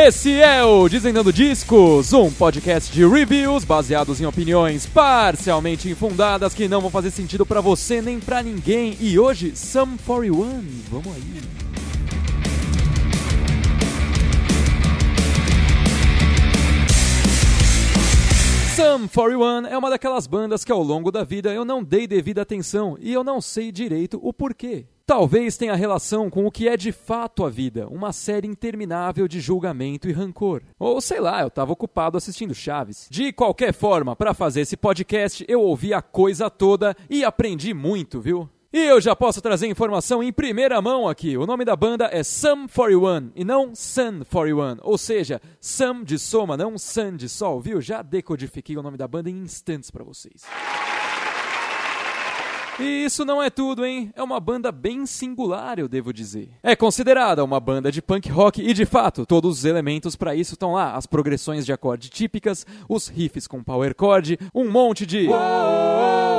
[0.00, 6.68] Esse é o Desvendando Discos, um podcast de reviews baseados em opiniões parcialmente infundadas que
[6.68, 8.96] não vão fazer sentido pra você nem pra ninguém.
[9.00, 10.64] E hoje, Sum 41.
[10.88, 11.22] Vamos aí.
[18.76, 22.42] Sum 41 é uma daquelas bandas que ao longo da vida eu não dei devida
[22.42, 24.86] atenção e eu não sei direito o porquê.
[25.08, 29.40] Talvez tenha relação com o que é de fato a vida, uma série interminável de
[29.40, 30.60] julgamento e rancor.
[30.78, 33.08] Ou sei lá, eu estava ocupado assistindo Chaves.
[33.10, 38.20] De qualquer forma, para fazer esse podcast, eu ouvi a coisa toda e aprendi muito,
[38.20, 38.50] viu?
[38.70, 41.38] E eu já posso trazer informação em primeira mão aqui.
[41.38, 44.76] O nome da banda é Sum 41 e não Sun 41.
[44.82, 47.80] Ou seja, Sum de soma, não Sun de sol, viu?
[47.80, 50.42] Já decodifiquei o nome da banda em instantes para vocês.
[52.78, 54.12] E isso não é tudo, hein?
[54.14, 56.50] É uma banda bem singular, eu devo dizer.
[56.62, 60.54] É considerada uma banda de punk rock e, de fato, todos os elementos para isso
[60.54, 65.28] estão lá: as progressões de acorde típicas, os riffs com power chord, um monte de.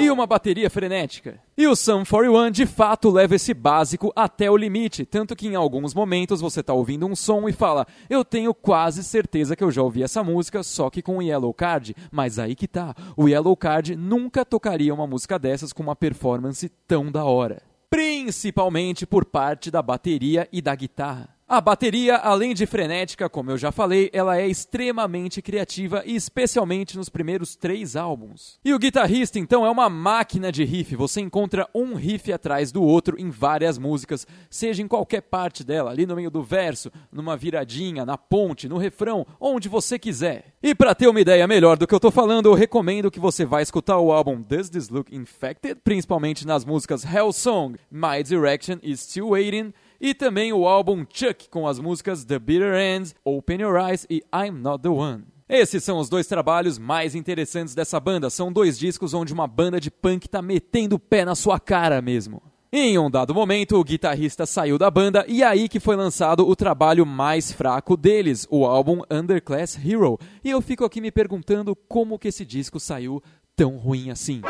[0.00, 1.38] E uma bateria frenética.
[1.56, 5.54] E o Sum 41 de fato leva esse básico até o limite, tanto que em
[5.54, 9.70] alguns momentos você tá ouvindo um som e fala: "Eu tenho quase certeza que eu
[9.70, 11.94] já ouvi essa música, só que com o Yellow Card".
[12.10, 12.94] Mas aí que tá.
[13.16, 17.62] O Yellow Card nunca tocaria uma música dessas com uma performance tão da hora.
[17.90, 21.39] Principalmente por parte da bateria e da guitarra.
[21.50, 26.96] A bateria, além de frenética, como eu já falei, ela é extremamente criativa e especialmente
[26.96, 28.60] nos primeiros três álbuns.
[28.64, 30.94] E o guitarrista, então, é uma máquina de riff.
[30.94, 35.90] Você encontra um riff atrás do outro em várias músicas, seja em qualquer parte dela,
[35.90, 40.54] ali no meio do verso, numa viradinha, na ponte, no refrão, onde você quiser.
[40.62, 43.44] E para ter uma ideia melhor do que eu tô falando, eu recomendo que você
[43.44, 48.78] vá escutar o álbum Does This Look Infected, principalmente nas músicas Hell Song, My Direction
[48.84, 53.60] is Still Waiting e também o álbum Chuck com as músicas The Bitter End, Open
[53.60, 55.24] Your Eyes e I'm Not the One.
[55.48, 58.30] Esses são os dois trabalhos mais interessantes dessa banda.
[58.30, 62.00] São dois discos onde uma banda de punk tá metendo o pé na sua cara
[62.00, 62.40] mesmo.
[62.72, 66.54] Em um dado momento, o guitarrista saiu da banda e aí que foi lançado o
[66.54, 70.16] trabalho mais fraco deles, o álbum Underclass Hero.
[70.44, 73.20] E eu fico aqui me perguntando como que esse disco saiu
[73.56, 74.40] tão ruim assim.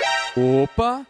[0.63, 1.07] Opa!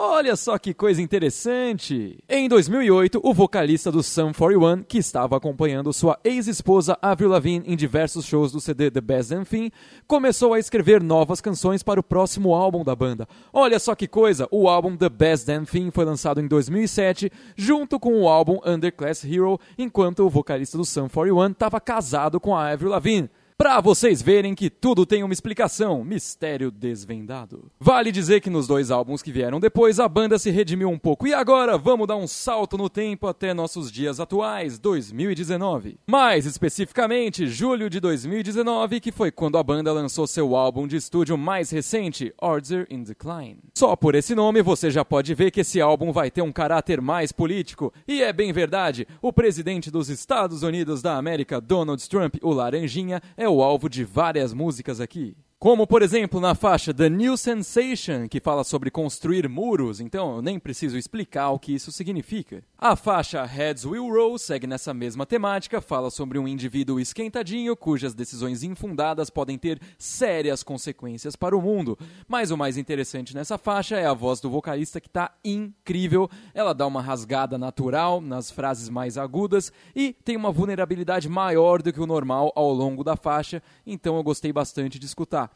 [0.00, 2.18] Olha só que coisa interessante!
[2.28, 7.76] Em 2008, o vocalista do Sum 41, que estava acompanhando sua ex-esposa Avril Lavigne em
[7.76, 9.72] diversos shows do CD The Best Damn Thing,
[10.06, 13.26] começou a escrever novas canções para o próximo álbum da banda.
[13.52, 14.46] Olha só que coisa!
[14.52, 19.24] O álbum The Best Damn Thing foi lançado em 2007, junto com o álbum Underclass
[19.24, 23.28] Hero, enquanto o vocalista do Sum 41 estava casado com a Avril Lavigne.
[23.58, 27.72] Pra vocês verem que tudo tem uma explicação, mistério desvendado.
[27.80, 31.26] Vale dizer que nos dois álbuns que vieram depois, a banda se redimiu um pouco.
[31.26, 35.98] E agora, vamos dar um salto no tempo até nossos dias atuais, 2019.
[36.06, 41.36] Mais especificamente, julho de 2019, que foi quando a banda lançou seu álbum de estúdio
[41.36, 43.58] mais recente, Order in Decline.
[43.76, 47.00] Só por esse nome, você já pode ver que esse álbum vai ter um caráter
[47.00, 47.92] mais político.
[48.06, 53.20] E é bem verdade, o presidente dos Estados Unidos da América, Donald Trump, o Laranjinha,
[53.36, 55.36] é o alvo de várias músicas aqui.
[55.60, 60.40] Como, por exemplo, na faixa The New Sensation, que fala sobre construir muros, então eu
[60.40, 62.62] nem preciso explicar o que isso significa.
[62.78, 68.14] A faixa Heads Will Roll segue nessa mesma temática, fala sobre um indivíduo esquentadinho cujas
[68.14, 71.98] decisões infundadas podem ter sérias consequências para o mundo.
[72.28, 76.30] Mas o mais interessante nessa faixa é a voz do vocalista que está incrível.
[76.54, 81.92] Ela dá uma rasgada natural nas frases mais agudas e tem uma vulnerabilidade maior do
[81.92, 85.47] que o normal ao longo da faixa, então eu gostei bastante de escutar.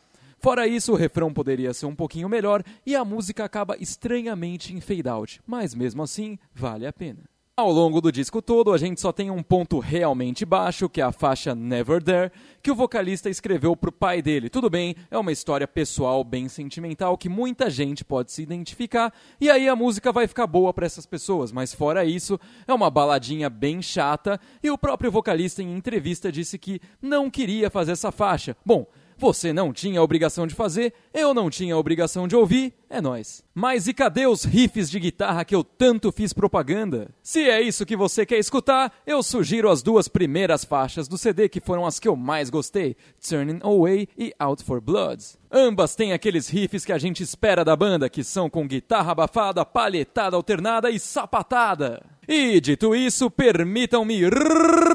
[0.42, 4.80] Fora isso, o refrão poderia ser um pouquinho melhor e a música acaba estranhamente em
[4.80, 7.20] fade out, mas mesmo assim, vale a pena.
[7.56, 11.04] Ao longo do disco todo, a gente só tem um ponto realmente baixo, que é
[11.04, 14.50] a faixa Never There, que o vocalista escreveu pro pai dele.
[14.50, 19.48] Tudo bem, é uma história pessoal bem sentimental que muita gente pode se identificar, e
[19.48, 23.49] aí a música vai ficar boa para essas pessoas, mas fora isso, é uma baladinha
[23.49, 28.56] bem chata, e o próprio vocalista em entrevista disse que não queria fazer essa faixa.
[28.66, 28.88] Bom,
[29.22, 33.00] você não tinha a obrigação de fazer, eu não tinha a obrigação de ouvir, é
[33.00, 33.44] nós.
[33.54, 37.08] Mas e cadê os riffs de guitarra que eu tanto fiz propaganda?
[37.22, 41.48] Se é isso que você quer escutar, eu sugiro as duas primeiras faixas do CD
[41.48, 45.38] que foram as que eu mais gostei, Turning Away e Out for Bloods.
[45.52, 49.64] Ambas têm aqueles riffs que a gente espera da banda, que são com guitarra abafada,
[49.64, 52.02] palhetada alternada e sapatada.
[52.28, 54.20] E dito isso, permitam-me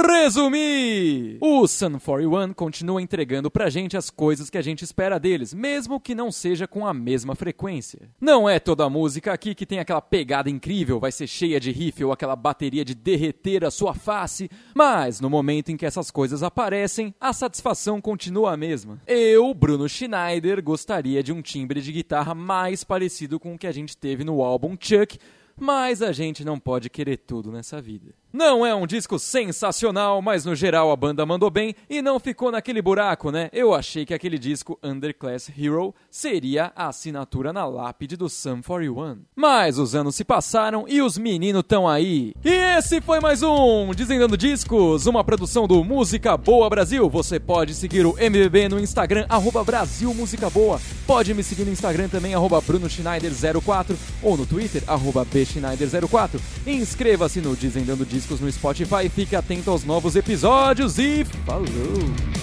[0.07, 1.37] resumir!
[1.41, 5.99] O Sun 41 continua entregando pra gente as coisas que a gente espera deles, mesmo
[5.99, 8.09] que não seja com a mesma frequência.
[8.21, 11.69] Não é toda a música aqui que tem aquela pegada incrível, vai ser cheia de
[11.69, 16.09] riff ou aquela bateria de derreter a sua face, mas no momento em que essas
[16.09, 19.01] coisas aparecem, a satisfação continua a mesma.
[19.05, 23.71] Eu, Bruno Schneider, gostaria de um timbre de guitarra mais parecido com o que a
[23.73, 25.19] gente teve no álbum Chuck,
[25.59, 28.13] mas a gente não pode querer tudo nessa vida.
[28.31, 32.51] Não é um disco sensacional, mas no geral a banda mandou bem e não ficou
[32.51, 33.49] naquele buraco, né?
[33.51, 39.21] Eu achei que aquele disco Underclass Hero seria a assinatura na lápide do Sum 41.
[39.35, 42.33] Mas os anos se passaram e os meninos estão aí.
[42.43, 47.09] E esse foi mais um Desvendando Discos, uma produção do Música Boa Brasil.
[47.09, 50.79] Você pode seguir o MBB no Instagram, arroba Brasil Música Boa.
[51.07, 56.37] Pode me seguir no Instagram também, arroba Bruno Schneider04 ou no Twitter, arroba Bschneider04.
[56.67, 62.36] Inscreva-se no Desvendando Discos no Spotify, fique atento aos novos episódios e falou!